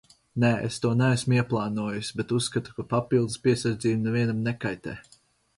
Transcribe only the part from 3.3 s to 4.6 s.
piesardzība nevienam